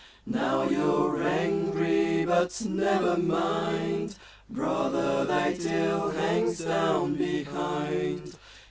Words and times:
Now 0.25 0.67
you're 0.67 1.21
angry, 1.21 2.25
but 2.25 2.59
never 2.65 3.17
mind, 3.17 4.15
Brother, 4.49 5.25
thy 5.25 5.53
tail 5.53 6.09
hangs 6.09 6.57
down 6.57 7.13
behind! 7.17 8.35